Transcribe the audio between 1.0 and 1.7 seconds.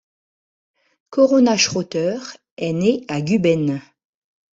Corona